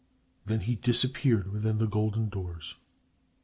Then 0.45 0.61
he 0.61 0.73
disappeared 0.73 1.51
within 1.51 1.77
the 1.77 1.85
golden 1.85 2.27
doors. 2.29 2.75